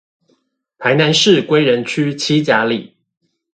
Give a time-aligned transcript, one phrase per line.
[0.79, 2.95] 臺南市歸仁區七甲里